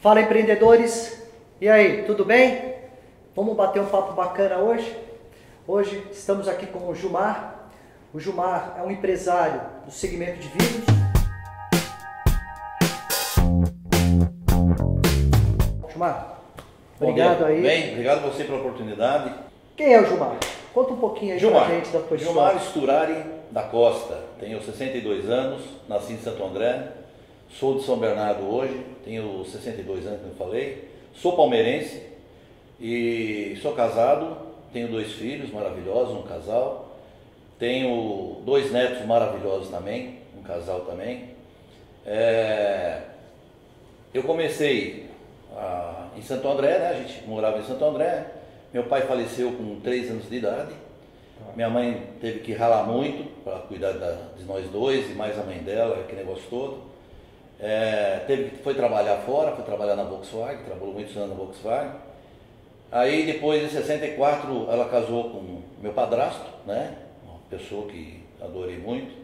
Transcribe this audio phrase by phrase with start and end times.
[0.00, 1.28] Fala empreendedores,
[1.60, 2.74] e aí, tudo bem?
[3.36, 4.96] Vamos bater um papo bacana hoje?
[5.68, 7.68] Hoje estamos aqui com o Jumar.
[8.14, 10.86] O Jumar é um empresário do segmento de vidros.
[15.92, 16.40] Jumar,
[16.98, 17.60] obrigado aí.
[17.60, 19.34] Bem, obrigado a você pela oportunidade.
[19.76, 20.38] Quem é o Jumar?
[20.72, 22.70] Conta um pouquinho aí pra gente da tua Gilmar história.
[22.70, 26.88] Sturari da Costa, tenho 62 anos, nasci em Santo André,
[27.58, 32.02] sou de São Bernardo hoje, tenho 62 anos, como eu falei, sou palmeirense
[32.80, 34.36] e sou casado,
[34.72, 36.96] tenho dois filhos maravilhosos, um casal,
[37.58, 41.30] tenho dois netos maravilhosos também, um casal também.
[42.06, 43.02] É,
[44.14, 45.06] eu comecei
[45.54, 46.88] ah, em Santo André, né?
[46.88, 48.26] A gente morava em Santo André.
[48.72, 50.72] Meu pai faleceu com 3 anos de idade.
[51.54, 55.42] Minha mãe teve que ralar muito para cuidar da- de nós dois e mais a
[55.42, 56.89] mãe dela, aquele negócio todo.
[57.60, 61.92] É, teve, foi trabalhar fora, foi trabalhar na Volkswagen, trabalhou muitos anos na Volkswagen.
[62.90, 66.96] Aí depois, em 64, ela casou com meu padrasto, né?
[67.24, 69.14] Uma pessoa que adorei muito.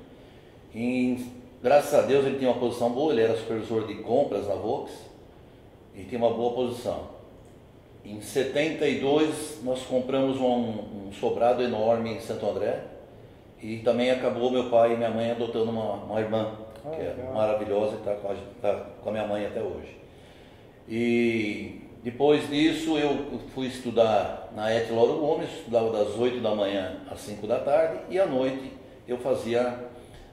[0.75, 1.27] E,
[1.63, 4.95] graças a Deus ele tinha uma posição boa, ele era supervisor de compras na Volks
[5.95, 7.17] e tinha uma boa posição.
[8.05, 12.85] Em 72 nós compramos um, um sobrado enorme em Santo André
[13.61, 16.53] e também acabou meu pai e minha mãe adotando uma, uma irmã,
[16.87, 17.33] Ah, que é legal.
[17.35, 19.97] maravilhosa e está com, a- tá com a minha mãe até hoje.
[20.89, 27.01] E depois disso eu fui estudar na Et Lauro Gomes, estudava das 8 da manhã
[27.11, 28.73] às 5 da tarde e à noite
[29.09, 29.75] eu fazia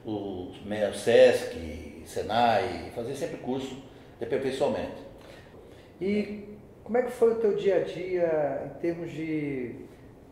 [0.06, 0.52] o
[0.94, 3.76] Sesc, Senai, fazia sempre curso
[4.20, 5.02] de aperfeiçoamento.
[6.02, 6.44] E
[6.84, 9.76] como é que foi o teu dia a dia em termos de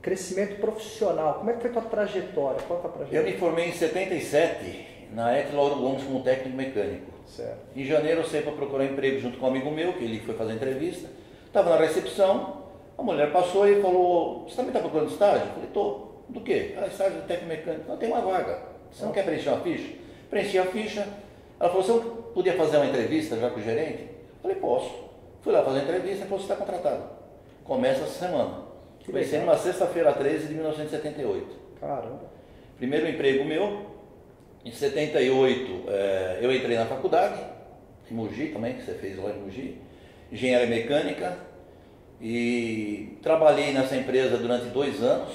[0.01, 1.35] crescimento profissional?
[1.35, 2.61] Como é que foi tua trajetória?
[2.67, 3.31] Qual a tua Eu trajetória?
[3.31, 7.11] me formei em 77 na Et Lauro Gomes como técnico mecânico.
[7.27, 7.59] Certo.
[7.75, 10.35] Em janeiro eu saí para procurar emprego junto com um amigo meu, que ele foi
[10.35, 11.09] fazer entrevista.
[11.45, 12.63] Estava na recepção,
[12.97, 15.47] a mulher passou e falou, você também está procurando estágio?
[15.47, 16.11] Eu falei, tô.
[16.29, 16.75] Do quê?
[16.77, 17.89] Ah, estágio de técnico mecânico.
[17.89, 18.57] Não, tem uma vaga.
[18.89, 19.95] Você não quer preencher uma ficha?
[20.29, 21.07] Preenchi a ficha.
[21.59, 21.99] Ela falou, você não
[22.33, 24.03] podia fazer uma entrevista já com o gerente?
[24.03, 25.11] Eu falei, posso.
[25.41, 27.03] Fui lá fazer a entrevista e falou, você está contratado.
[27.65, 28.61] Começa essa semana.
[29.05, 31.47] Comecei numa sexta-feira 13 de 1978.
[31.79, 32.31] Caramba.
[32.77, 33.85] Primeiro emprego meu,
[34.63, 37.41] em 78 eh, eu entrei na faculdade,
[38.09, 39.77] em Mogi também, que você fez lá em Mogi,
[40.31, 41.37] engenharia mecânica,
[42.21, 45.33] e trabalhei nessa empresa durante dois anos.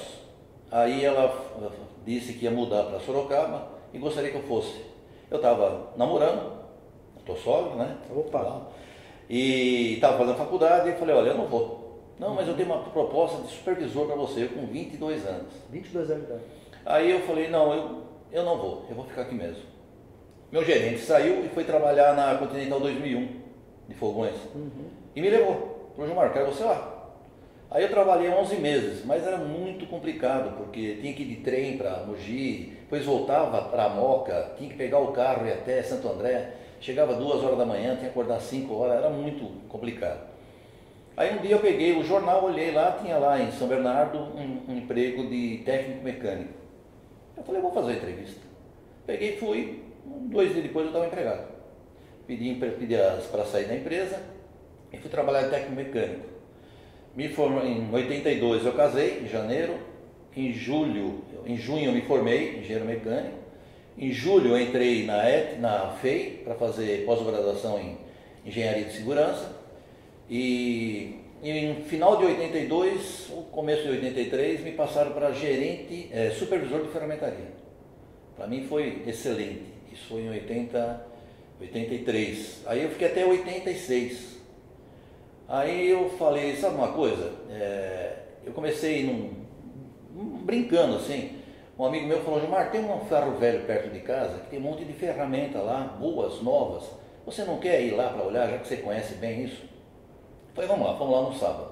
[0.71, 1.71] Aí ela
[2.05, 4.81] disse que ia mudar para Sorocaba e gostaria que eu fosse.
[5.29, 6.53] Eu estava namorando,
[7.19, 7.97] estou sólido, né?
[8.09, 8.67] Opa.
[9.29, 12.01] E estava fazendo faculdade e falei, olha, eu não vou.
[12.17, 15.53] Não, mas eu tenho uma proposta de supervisor para você, eu com 22 anos.
[15.69, 16.45] 22 anos de idade.
[16.85, 19.63] Aí eu falei, não, eu, eu não vou, eu vou ficar aqui mesmo.
[20.51, 23.27] Meu gerente saiu e foi trabalhar na Continental 2001,
[23.89, 24.35] de Fogões,
[25.15, 25.91] e me levou.
[25.95, 26.97] Falou, Gilmar, quero você lá.
[27.69, 31.77] Aí eu trabalhei 11 meses, mas era muito complicado, porque tinha que ir de trem
[31.77, 36.07] para Mogi, depois voltava para Moca, tinha que pegar o carro e ir até Santo
[36.07, 40.29] André, chegava duas horas da manhã, tinha que acordar 5 horas, era muito complicado.
[41.17, 44.71] Aí um dia eu peguei o jornal, olhei lá, tinha lá em São Bernardo um,
[44.71, 46.53] um emprego de técnico mecânico.
[47.37, 48.41] Eu falei, vou fazer a entrevista.
[49.05, 51.47] Peguei e fui, dois dias depois eu estava empregado.
[52.25, 52.95] Pedi, pedi
[53.31, 54.21] para sair da empresa
[54.91, 56.25] e fui trabalhar de técnico mecânico.
[57.15, 59.75] Me formei, em 82 eu casei, em janeiro.
[60.35, 63.37] Em julho, em junho eu me formei, engenheiro mecânico.
[63.97, 67.97] Em julho eu entrei na, ET, na FEI para fazer pós-graduação em
[68.45, 69.51] engenharia de segurança.
[70.29, 76.81] E em final de 82, o começo de 83, me passaram para gerente, eh, supervisor
[76.81, 77.51] de ferramentaria.
[78.35, 79.63] Para mim foi excelente.
[79.91, 81.05] Isso foi em 80,
[81.61, 82.61] 83.
[82.65, 84.37] Aí eu fiquei até 86.
[85.47, 87.31] Aí eu falei, sabe uma coisa?
[87.49, 88.13] É,
[88.45, 89.45] eu comecei num-
[90.43, 91.37] brincando assim.
[91.79, 94.63] Um amigo meu falou, Gilmar, tem um ferro velho perto de casa que tem um
[94.63, 96.83] monte de ferramenta lá, boas, novas.
[97.25, 99.63] Você não quer ir lá para olhar, já que você conhece bem isso?
[100.57, 101.71] Falei, vamos lá, vamos lá no sábado.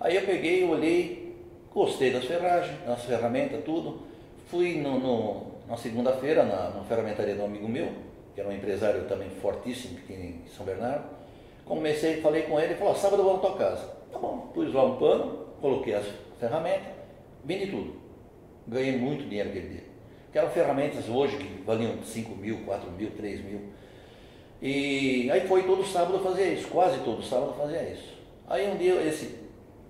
[0.00, 1.36] Aí eu peguei, olhei,
[1.70, 3.98] gostei das ferragens, das ferramentas, tudo.
[4.46, 7.90] Fui no, no- na segunda-feira na, na ferramentaria de um amigo meu,
[8.34, 11.04] que era um empresário também fortíssimo que tinha em São Bernardo.
[11.66, 13.84] Comecei, falei com ele, ele falou, "Ah, sábado eu vou na tua casa.
[14.10, 16.06] Tá bom, pus lá um pano, coloquei as
[16.40, 16.86] ferramentas,
[17.44, 17.96] vendi tudo.
[18.66, 19.84] Ganhei muito dinheiro aquele dia.
[20.32, 23.60] Que eram ferramentas hoje que valiam 5 mil, 4 mil, 3 mil.
[24.62, 28.15] E aí foi todo sábado fazia isso, quase todo sábado fazia isso.
[28.48, 29.36] Aí um dia esse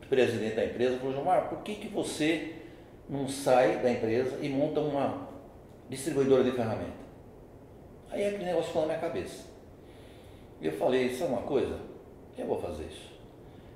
[0.08, 2.54] presidente da empresa falou, Gilmar, por que, que você
[3.08, 5.28] não sai da empresa e monta uma
[5.88, 7.06] distribuidora de ferramenta?
[8.10, 9.44] Aí aquele negócio ficou na minha cabeça.
[10.60, 11.78] E eu falei, sabe uma coisa?
[12.38, 13.12] eu vou fazer isso.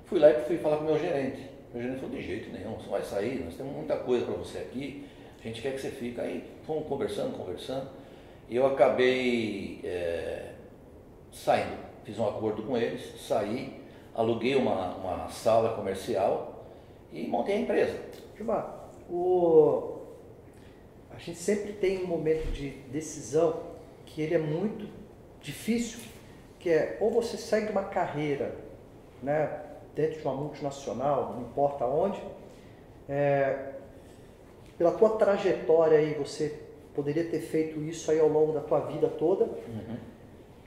[0.05, 1.49] Fui lá e fui falar com o meu gerente.
[1.73, 4.59] Meu gerente falou, de jeito nenhum, você vai sair, nós temos muita coisa para você
[4.59, 5.05] aqui,
[5.39, 6.19] a gente quer que você fique.
[6.19, 7.89] Aí fomos conversando, conversando,
[8.49, 10.51] e eu acabei é,
[11.31, 11.77] saindo.
[12.03, 13.81] Fiz um acordo com eles, saí,
[14.13, 16.65] aluguei uma, uma sala comercial
[17.11, 17.99] e montei a empresa.
[18.35, 19.99] Gilmar, o...
[21.13, 23.61] a gente sempre tem um momento de decisão
[24.05, 24.87] que ele é muito
[25.41, 25.99] difícil,
[26.59, 28.55] que é ou você segue uma carreira
[29.21, 29.61] né,
[29.95, 32.21] dentro de uma multinacional, não importa onde,
[33.07, 33.73] é,
[34.77, 36.59] pela tua trajetória aí, você
[36.95, 39.97] poderia ter feito isso aí ao longo da tua vida toda, uhum.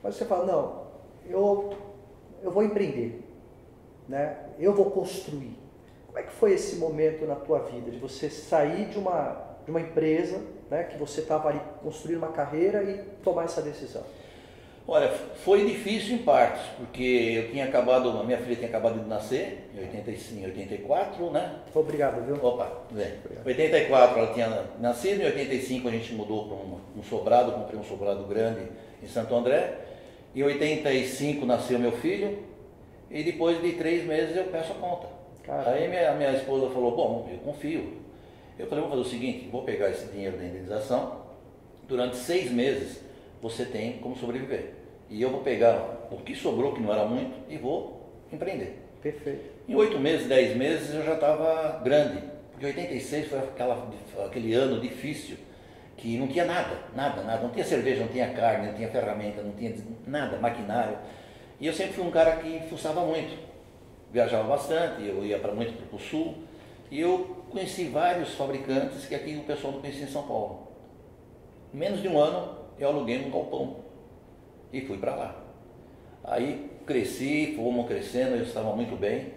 [0.02, 0.84] mas você fala, não,
[1.28, 1.70] eu,
[2.42, 3.23] eu vou empreender,
[4.08, 4.36] né?
[4.58, 5.56] eu vou construir.
[6.06, 9.70] Como é que foi esse momento na tua vida, de você sair de uma, de
[9.70, 10.40] uma empresa,
[10.70, 14.02] né, que você estava ali construindo uma carreira e tomar essa decisão?
[14.86, 19.08] Olha, foi difícil em partes, porque eu tinha acabado, a minha filha tinha acabado de
[19.08, 21.54] nascer, em 85, 84, né?
[21.74, 22.36] Obrigado, viu?
[22.44, 23.06] Opa, vem.
[23.06, 27.80] Em 84 ela tinha nascido, em 85 a gente mudou para um, um sobrado, comprei
[27.80, 28.68] um sobrado grande
[29.02, 29.74] em Santo André.
[30.36, 32.38] Em 85 nasceu meu filho,
[33.10, 35.08] e depois de três meses eu peço a conta.
[35.42, 35.70] Caramba.
[35.70, 38.04] Aí minha, minha esposa falou, bom, eu confio.
[38.58, 41.24] Eu falei, vou fazer o seguinte, vou pegar esse dinheiro da indenização,
[41.88, 43.00] durante seis meses
[43.42, 44.70] você tem como sobreviver.
[45.10, 48.78] E eu vou pegar o que sobrou, que não era muito, e vou empreender.
[49.02, 49.52] Perfeito.
[49.68, 52.22] Em oito meses, dez meses, eu já estava grande.
[52.52, 53.90] Porque 86 foi aquela,
[54.24, 55.36] aquele ano difícil,
[55.96, 57.42] que não tinha nada, nada, nada.
[57.42, 59.74] Não tinha cerveja, não tinha carne, não tinha ferramenta, não tinha
[60.06, 60.96] nada, maquinário.
[61.60, 63.36] E eu sempre fui um cara que fuçava muito.
[64.12, 66.34] Viajava bastante, eu ia para muito para o sul.
[66.90, 70.68] E eu conheci vários fabricantes que aqui o pessoal não conhecia em São Paulo.
[71.72, 73.76] Menos de um ano, eu aluguei um galpão
[74.72, 75.44] e fui para lá.
[76.22, 79.32] Aí cresci, fomos crescendo, eu estava muito bem.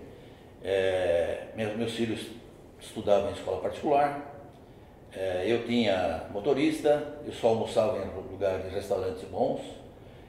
[0.64, 2.28] É, meus, meus, filhos
[2.80, 4.36] estudavam em escola particular.
[5.14, 9.62] É, eu tinha motorista, eu só almoçava em lugares, restaurantes bons.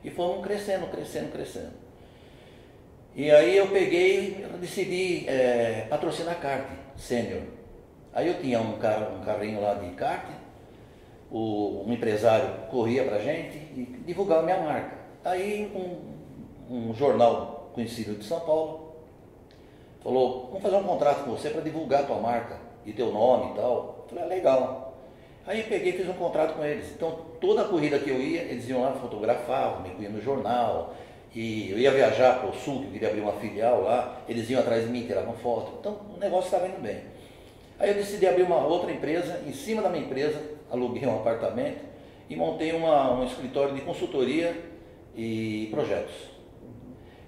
[0.04, 1.72] E fomos crescendo, crescendo, crescendo.
[3.14, 7.42] E aí eu peguei, eu decidi é, patrocinar kart sênior.
[8.12, 10.26] Aí eu tinha um, carro, um carrinho lá de kart,
[11.30, 14.96] o, um empresário corria para a gente e divulgava minha marca.
[15.24, 18.96] Aí um, um jornal conhecido de São Paulo
[20.02, 23.52] falou, vamos fazer um contrato com você para divulgar a tua marca e teu nome
[23.52, 24.04] e tal.
[24.04, 24.87] Eu falei, ah, legal.
[25.48, 26.92] Aí peguei e fiz um contrato com eles.
[26.94, 30.94] Então toda a corrida que eu ia, eles iam lá, fotografavam, me punham no jornal.
[31.34, 34.50] E eu ia viajar para o sul, que eu queria abrir uma filial lá, eles
[34.50, 35.78] iam atrás de mim, tiravam foto.
[35.80, 37.00] Então o negócio estava indo bem.
[37.78, 40.38] Aí eu decidi abrir uma outra empresa, em cima da minha empresa,
[40.70, 41.82] aluguei um apartamento
[42.28, 44.54] e montei uma, um escritório de consultoria
[45.16, 46.14] e projetos.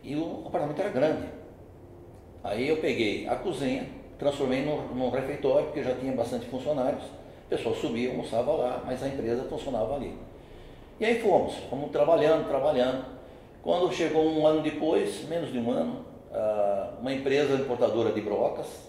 [0.04, 1.26] E o apartamento era grande.
[2.44, 3.86] Aí eu peguei a cozinha,
[4.18, 7.19] transformei num refeitório, porque já tinha bastante funcionários.
[7.50, 10.16] O pessoal subia, almoçava lá, mas a empresa funcionava ali.
[11.00, 13.04] E aí fomos, fomos trabalhando, trabalhando.
[13.60, 16.04] Quando chegou um ano depois, menos de um ano,
[17.00, 18.88] uma empresa importadora de brocas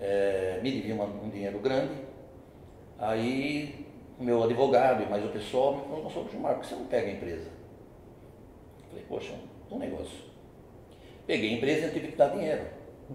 [0.00, 2.10] é, me devia um dinheiro grande
[3.00, 3.86] Aí
[4.18, 7.08] o meu advogado e mais o pessoal me falou, nossa, por que você não pega
[7.08, 7.48] a empresa?
[8.90, 9.32] Falei, poxa,
[9.70, 10.18] um negócio.
[11.26, 12.66] Peguei a empresa e tive que dar dinheiro.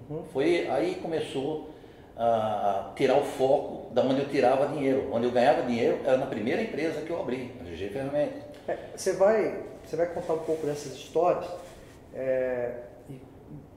[0.09, 0.23] Uhum.
[0.33, 1.69] Foi aí começou
[2.17, 5.09] a tirar o foco da onde eu tirava dinheiro.
[5.11, 8.41] Onde eu ganhava dinheiro era na primeira empresa que eu abri, a GG Ferramentas.
[8.67, 11.45] É, você, vai, você vai contar um pouco dessas histórias
[12.13, 12.71] é,
[13.09, 13.21] e,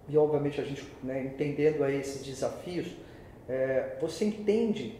[0.09, 2.87] e, obviamente a gente né, entendendo aí esses desafios,
[3.49, 4.99] é, você entende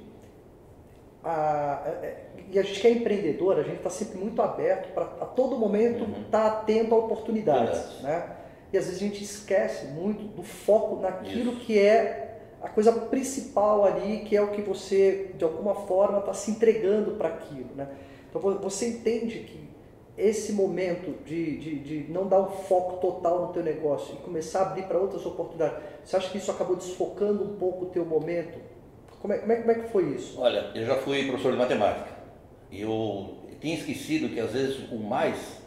[1.23, 4.92] a, é, é, e a gente que é empreendedor, a gente está sempre muito aberto
[4.92, 6.25] para a todo momento estar uhum.
[6.30, 8.00] tá atento a oportunidades.
[8.02, 8.37] Né?
[8.73, 11.61] E às vezes a gente esquece muito do foco naquilo Isso.
[11.61, 12.27] que é
[12.62, 17.12] a coisa principal ali, que é o que você, de alguma forma, está se entregando
[17.12, 17.70] para aquilo.
[17.76, 17.88] Né?
[18.28, 19.68] Então você entende que
[20.16, 24.60] esse momento de, de, de não dar um foco total no teu negócio e começar
[24.60, 28.04] a abrir para outras oportunidades, você acha que isso acabou desfocando um pouco o teu
[28.04, 28.58] momento?
[29.20, 30.40] Como é, como, é, como é que foi isso?
[30.40, 32.18] Olha, eu já fui professor de matemática.
[32.70, 35.58] E eu tinha esquecido que às vezes o mais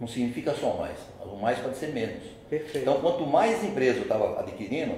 [0.00, 0.98] não significa só mais.
[1.24, 2.22] O mais pode ser menos.
[2.50, 2.78] Perfeito.
[2.78, 4.94] Então, quanto mais empresa eu estava adquirindo,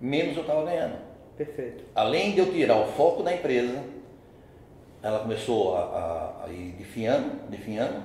[0.00, 0.96] menos eu estava ganhando.
[1.36, 1.84] Perfeito.
[1.94, 3.82] Além de eu tirar o foco da empresa,
[5.02, 8.02] ela começou a, a, a ir definhando, definhando.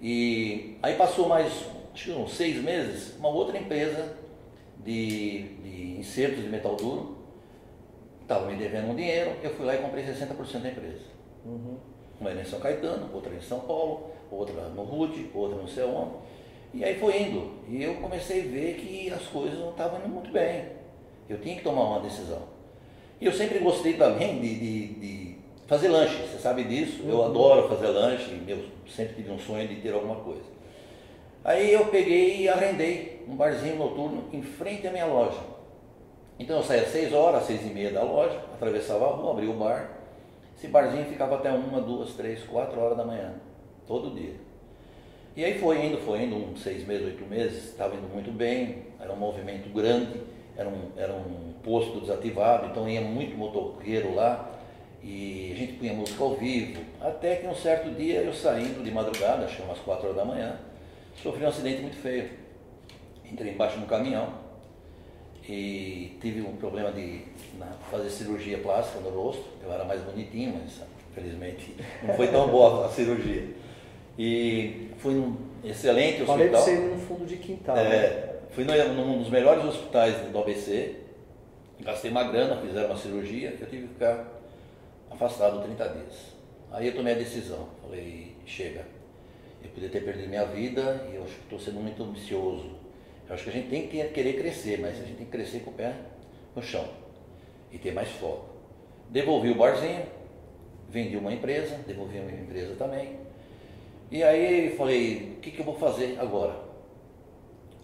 [0.00, 1.52] E aí passou mais,
[1.92, 4.16] acho que uns seis meses, uma outra empresa
[4.84, 7.18] de, de insertos de metal duro
[8.22, 11.04] estava me devendo um dinheiro, eu fui lá e comprei 60% da empresa.
[11.44, 11.76] Uhum.
[12.20, 16.22] Uma era em São Caetano, outra em São Paulo, outra no Rude, outra no céu.
[16.72, 17.52] E aí foi indo.
[17.68, 20.64] E eu comecei a ver que as coisas não estavam indo muito bem.
[21.28, 22.42] Eu tinha que tomar uma decisão.
[23.20, 27.02] E eu sempre gostei também de, de, de fazer lanche, você sabe disso.
[27.06, 27.26] Eu uhum.
[27.26, 30.54] adoro fazer lanche, eu sempre tive um sonho de ter alguma coisa.
[31.44, 35.40] Aí eu peguei e arrendei um barzinho noturno em frente à minha loja.
[36.38, 39.32] Então eu saía às 6 horas, às 6 e meia da loja, atravessava a rua,
[39.32, 39.90] abria o bar.
[40.56, 43.34] Esse barzinho ficava até uma, duas, três, quatro horas da manhã,
[43.86, 44.34] todo dia.
[45.36, 48.84] E aí foi indo, foi indo, uns seis meses, oito meses, estava indo muito bem,
[49.00, 50.20] era um movimento grande,
[50.56, 54.50] era um, era um posto desativado, então ia muito motoqueiro lá
[55.02, 56.80] e a gente punha música ao vivo.
[57.00, 60.24] Até que um certo dia eu saindo de madrugada, acho que umas quatro horas da
[60.24, 60.56] manhã,
[61.22, 62.30] sofri um acidente muito feio.
[63.30, 64.44] Entrei embaixo de um caminhão
[65.48, 67.22] e tive um problema de
[67.90, 69.44] fazer cirurgia plástica no rosto.
[69.62, 70.80] Eu era mais bonitinho, mas
[71.10, 73.48] infelizmente não foi tão boa a cirurgia.
[74.18, 76.36] E fui num excelente hospital.
[76.36, 77.76] Falei para você no fundo de quintal.
[77.76, 78.33] É, né?
[78.54, 80.94] Fui num dos melhores hospitais do ABC,
[81.80, 84.28] gastei uma grana, fizeram uma cirurgia, eu tive que ficar
[85.10, 86.14] afastado 30 dias.
[86.70, 88.86] Aí eu tomei a decisão, falei, chega,
[89.60, 92.70] eu podia ter perdido minha vida e eu acho que estou sendo muito ambicioso.
[93.28, 95.58] Eu acho que a gente tem que querer crescer, mas a gente tem que crescer
[95.58, 95.92] com o pé
[96.54, 96.88] no chão
[97.72, 98.50] e ter mais foco.
[99.10, 100.04] Devolvi o barzinho,
[100.88, 103.18] vendi uma empresa, devolvi uma empresa também.
[104.12, 106.63] E aí falei, o que, que eu vou fazer agora?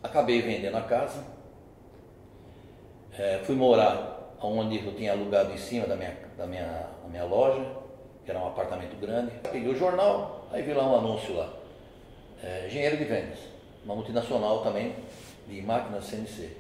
[0.03, 1.23] Acabei vendendo a casa,
[3.19, 7.25] é, fui morar onde eu tinha alugado em cima da minha, da, minha, da minha
[7.25, 7.67] loja,
[8.25, 9.33] que era um apartamento grande.
[9.43, 11.53] Peguei o jornal, aí vi lá um anúncio lá.
[12.43, 13.39] É, engenheiro de vendas,
[13.85, 14.95] uma multinacional também
[15.47, 16.57] de máquinas CNC.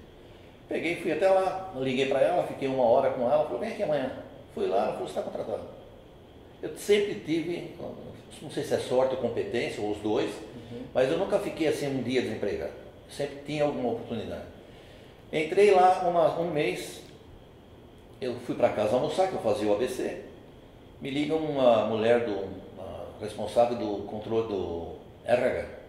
[0.69, 3.83] Peguei, fui até lá, liguei para ela, fiquei uma hora com ela, falei, vem aqui
[3.83, 4.13] amanhã.
[4.55, 5.63] Fui lá, ela falou, você está contratado.
[6.63, 7.75] Eu sempre tive,
[8.43, 10.83] não sei se é sorte ou competência, ou os dois, uhum.
[10.93, 12.73] mas eu nunca fiquei assim um dia desempregado.
[13.11, 14.45] Sempre tinha alguma oportunidade.
[15.33, 17.02] Entrei lá uma, um mês,
[18.21, 20.25] eu fui para casa almoçar, que eu fazia o ABC.
[21.00, 22.33] Me liga uma mulher do
[22.75, 25.81] uma responsável do controle do RH.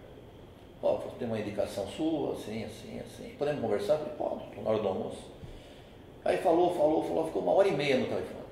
[0.82, 3.34] Ó, oh, tem uma indicação sua, assim, assim, assim.
[3.38, 3.98] Podemos conversar?
[3.98, 5.32] Falei, pode, na hora do almoço.
[6.24, 8.42] Aí falou, falou, falou, ficou uma hora e meia no telefone.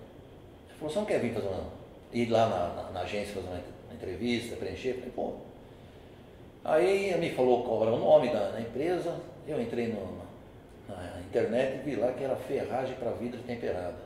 [0.68, 1.64] Ele falou, você não quer vir fazer uma.
[2.12, 4.94] ir lá na, na, na agência fazer uma entrevista, preencher?
[4.94, 5.34] Falei, pô.
[6.64, 10.18] Aí me falou qual era o nome da, da empresa, eu entrei no,
[10.88, 13.96] na internet e vi lá que era ferragem para vidro temperada.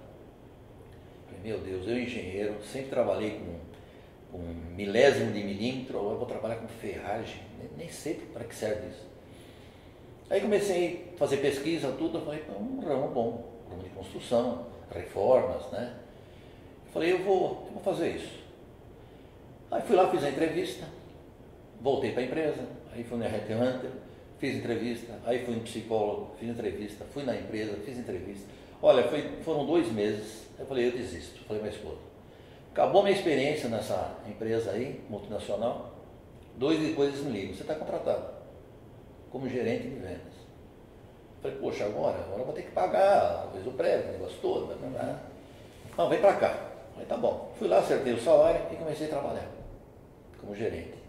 [1.27, 4.45] Falei, meu Deus, eu engenheiro, sempre trabalhei com, com
[4.77, 9.07] milésimo de milímetro, agora vou trabalhar com ferragem, nem, nem sei para que serve isso.
[10.31, 15.71] Aí comecei a fazer pesquisa, tudo, eu falei, um ramo bom, ramo de construção, reformas,
[15.71, 15.95] né?
[16.93, 18.45] Falei, eu vou, eu vou fazer isso.
[19.71, 20.87] Aí fui lá, fiz a entrevista,
[21.85, 23.91] voltei para a empresa, aí fui na Headhunter,
[24.39, 28.49] fiz entrevista, aí fui no psicólogo, fiz entrevista, fui na empresa, fiz entrevista.
[28.81, 31.99] Olha, foi, foram dois meses, eu falei, eu desisto, falei minha esposa.
[32.73, 35.93] Acabou minha experiência nessa empresa aí, multinacional,
[36.57, 38.33] dois depois eles me ligam, você está contratado
[39.31, 40.35] como gerente de vendas.
[41.43, 44.67] Falei, poxa, agora, agora eu vou ter que pagar, talvez o prédio, o negócio todo,
[44.69, 45.21] blá, blá, blá.
[45.99, 46.71] Não, vem para cá.
[46.93, 47.53] Falei, tá bom.
[47.59, 49.49] Fui lá, acertei o salário e comecei a trabalhar
[50.41, 51.04] como gerente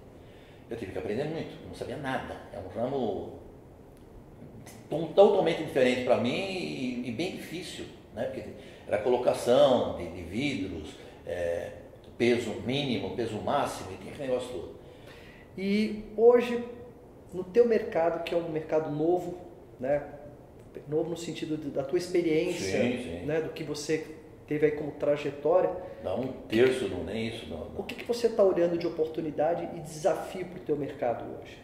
[0.70, 2.36] eu tive que aprender muito, não sabia nada.
[2.54, 3.40] É um ramo
[5.14, 8.26] totalmente diferente para mim e, e, bem difícil, né?
[8.26, 8.44] porque
[8.88, 10.96] era colocação de, de vidros,
[11.26, 11.72] é,
[12.18, 14.76] peso mínimo, peso máximo, e tinha aquele negócio todo.
[15.58, 16.64] E hoje,
[17.34, 19.38] no teu mercado, que é um mercado novo,
[19.80, 20.04] né?
[20.88, 23.26] novo no sentido da tua experiência, sim, sim.
[23.26, 23.42] Né?
[23.42, 24.06] do que você
[24.48, 25.72] teve aí como trajetória.
[26.04, 27.48] Dá um terço, não nem isso.
[27.50, 27.80] Não, não.
[27.80, 31.58] O que, que você está olhando de oportunidade e desafio para o teu mercado hoje?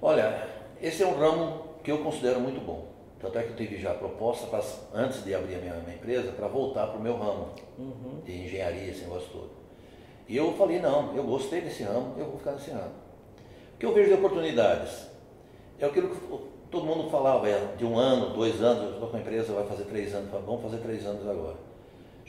[0.00, 0.48] Olha,
[0.80, 2.92] esse é um ramo que eu considero muito bom.
[3.20, 4.60] Tanto é que eu tive já proposta, pra,
[4.92, 8.20] antes de abrir a minha, minha empresa, para voltar para o meu ramo uhum.
[8.24, 9.50] de engenharia, esse negócio todo.
[10.28, 12.90] E eu falei, não, eu gostei desse ramo, eu vou ficar nesse ramo.
[13.74, 15.06] O que eu vejo de oportunidades
[15.78, 16.18] é aquilo que
[16.68, 19.66] todo mundo falava, é, de um ano, dois anos, eu estou com a empresa, vai
[19.66, 21.56] fazer três anos, vamos fazer três anos agora.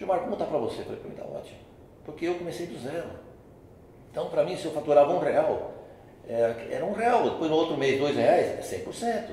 [0.04, 0.82] Gilmar, como está para você?
[0.82, 1.58] Eu falei, para mim está ótimo.
[2.06, 3.10] Porque eu comecei do zero.
[4.12, 5.72] Então, para mim, se eu faturava um real,
[6.28, 7.24] é, era um real.
[7.24, 9.30] Depois, no outro mês, dois reais, é 100%.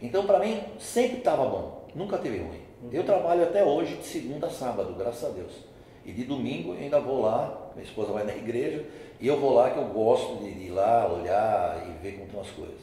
[0.00, 1.86] Então, para mim, sempre estava bom.
[1.94, 2.60] Nunca teve ruim.
[2.82, 2.90] Uhum.
[2.92, 5.52] Eu trabalho até hoje de segunda a sábado, graças a Deus.
[6.04, 8.84] E de domingo eu ainda vou lá, minha esposa vai na igreja,
[9.20, 12.24] e eu vou lá que eu gosto de, de ir lá, olhar e ver como
[12.26, 12.80] estão as coisas.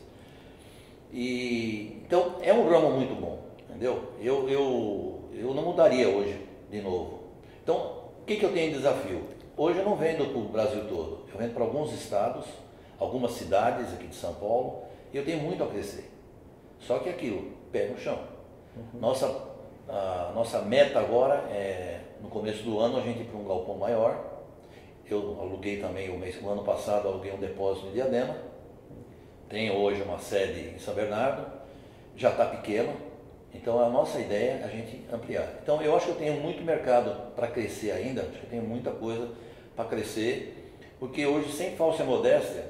[1.13, 4.01] E, então, é um ramo muito bom, entendeu?
[4.19, 6.39] Eu, eu, eu não mudaria hoje
[6.71, 7.20] de novo.
[7.63, 9.23] Então, o que, que eu tenho de desafio?
[9.55, 12.45] Hoje eu não vendo para o Brasil todo, eu vendo para alguns estados,
[12.99, 16.09] algumas cidades aqui de São Paulo E eu tenho muito a crescer.
[16.79, 18.17] Só que aquilo, pé no chão.
[18.75, 18.99] Uhum.
[18.99, 19.27] Nossa,
[19.87, 23.77] a nossa meta agora é, no começo do ano, a gente ir para um galpão
[23.77, 24.31] maior.
[25.09, 28.35] Eu aluguei também, o, mês, o ano passado, aluguei um depósito de Diadema.
[29.49, 31.45] Tenho hoje uma sede em São Bernardo.
[32.15, 32.93] Já está pequeno,
[33.53, 35.59] então a nossa ideia é a gente ampliar.
[35.61, 38.63] Então eu acho que eu tenho muito mercado para crescer ainda, acho que eu tenho
[38.63, 39.29] muita coisa
[39.75, 40.61] para crescer,
[40.99, 42.65] porque hoje, sem falsa modéstia,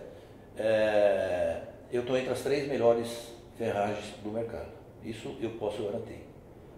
[0.58, 1.62] é,
[1.92, 4.72] eu estou entre as três melhores ferragens do mercado.
[5.04, 6.26] Isso eu posso garantir.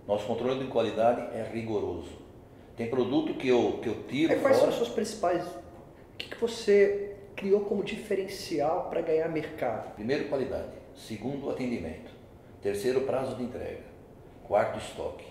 [0.07, 2.11] Nosso controle de qualidade é rigoroso.
[2.75, 4.33] Tem produto que eu, que eu tiro.
[4.33, 4.59] É, quais fora...
[4.59, 5.45] são as suas principais.
[5.45, 9.93] O que, que você criou como diferencial para ganhar mercado?
[9.93, 10.71] Primeiro, qualidade.
[10.95, 12.11] Segundo, atendimento.
[12.61, 13.92] Terceiro, prazo de entrega.
[14.53, 15.25] Quarto, estoque.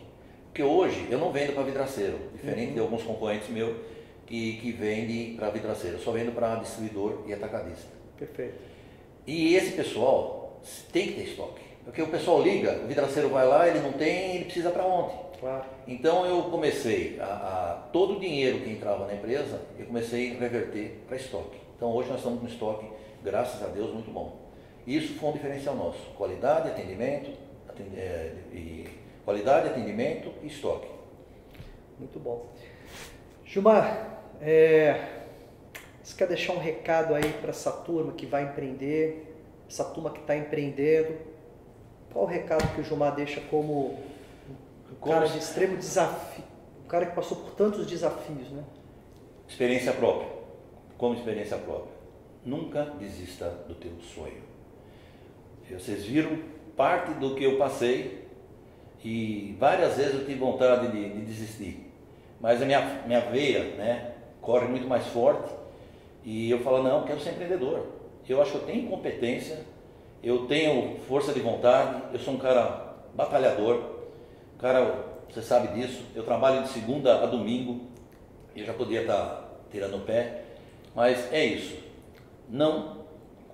[0.46, 2.74] Porque hoje eu não vendo para vidraceiro, diferente uhum.
[2.74, 3.76] de alguns concorrentes meus
[4.26, 5.96] que, que vendem para vidraceiro.
[5.96, 7.86] Eu só vendo para distribuidor e atacadista.
[8.18, 8.54] Perfeito.
[9.24, 10.60] E esse pessoal
[10.92, 11.62] tem que ter estoque.
[11.84, 15.16] Porque o pessoal liga, o vidraceiro vai lá, ele não tem, ele precisa para ontem.
[15.38, 15.66] Claro.
[15.86, 20.40] Então eu comecei a, a, todo o dinheiro que entrava na empresa, eu comecei a
[20.40, 21.60] reverter para estoque.
[21.76, 22.86] Então hoje nós estamos com estoque,
[23.22, 24.36] graças a Deus, muito bom.
[24.84, 26.10] Isso foi um diferencial nosso.
[26.16, 27.30] Qualidade, atendimento,
[27.68, 30.88] atend, é, e, qualidade, atendimento e estoque.
[31.98, 32.46] Muito bom.
[33.44, 35.22] Gilmar, é,
[36.02, 39.36] você quer deixar um recado aí para essa turma que vai empreender,
[39.68, 41.16] essa turma que está empreendendo,
[42.12, 43.98] qual o recado que o Gilmar deixa como
[44.90, 46.44] um cara de extremo desafio,
[46.84, 48.64] um cara que passou por tantos desafios, né?
[49.48, 50.28] Experiência própria.
[50.98, 51.92] Como experiência própria.
[52.44, 54.42] Nunca desista do teu sonho.
[55.70, 56.38] Vocês viram
[56.76, 58.21] parte do que eu passei
[59.04, 61.90] e várias vezes eu tive vontade de, de desistir.
[62.40, 65.52] Mas a minha, minha veia né, corre muito mais forte.
[66.24, 67.86] E eu falo, não, quero ser empreendedor.
[68.28, 69.58] Eu acho que eu tenho competência
[70.22, 73.82] eu tenho força de vontade, eu sou um cara batalhador,
[74.54, 77.88] um cara, você sabe disso, eu trabalho de segunda a domingo,
[78.54, 80.44] eu já podia estar tirando o pé,
[80.94, 81.76] mas é isso,
[82.48, 83.04] não,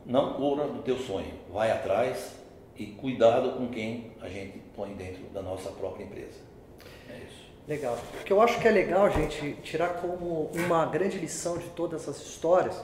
[0.04, 2.36] não cura do teu sonho, vai atrás
[2.76, 6.38] e cuidado com quem a gente põe dentro da nossa própria empresa.
[7.10, 7.50] É isso.
[7.66, 7.98] Legal.
[8.20, 12.02] O que eu acho que é legal, gente, tirar como uma grande lição de todas
[12.02, 12.80] essas histórias,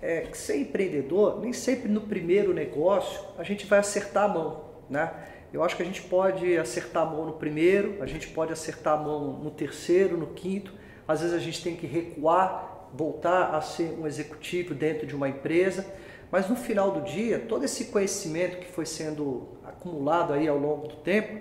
[0.00, 4.64] é, que ser empreendedor, nem sempre no primeiro negócio a gente vai acertar a mão,
[4.88, 5.12] né?
[5.52, 8.94] Eu acho que a gente pode acertar a mão no primeiro, a gente pode acertar
[8.94, 10.72] a mão no terceiro, no quinto.
[11.06, 15.28] Às vezes a gente tem que recuar, voltar a ser um executivo dentro de uma
[15.28, 15.84] empresa.
[16.30, 19.48] Mas no final do dia, todo esse conhecimento que foi sendo
[19.80, 21.40] acumulado aí ao longo do tempo,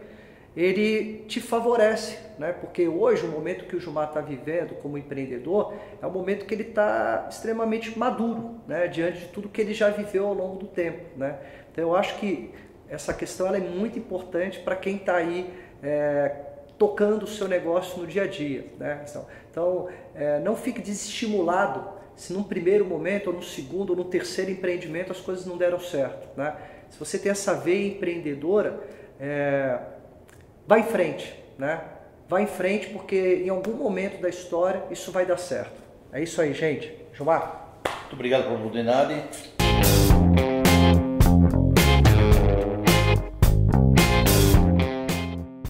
[0.56, 2.52] ele te favorece, né?
[2.52, 6.54] porque hoje o momento que o Gilmar está vivendo como empreendedor é o momento que
[6.54, 8.88] ele está extremamente maduro, né?
[8.88, 11.02] diante de tudo que ele já viveu ao longo do tempo.
[11.15, 11.38] Né?
[11.71, 12.52] Então eu acho que
[12.89, 16.36] essa questão é muito importante para quem está aí é,
[16.78, 18.65] tocando o seu negócio no dia a dia.
[18.80, 19.06] Né?
[19.08, 24.04] Então, então é, não fique desestimulado se num primeiro momento, ou no segundo, ou no
[24.04, 26.28] terceiro empreendimento as coisas não deram certo.
[26.36, 26.54] Né?
[26.89, 28.82] Se você tem essa veia empreendedora,
[29.19, 29.80] é,
[30.69, 31.82] Vai em frente, né?
[32.28, 35.82] Vai em frente porque em algum momento da história isso vai dar certo.
[36.13, 36.93] É isso aí, gente.
[37.12, 37.69] Gilmar.
[38.02, 39.59] Muito obrigado pela oportunidade.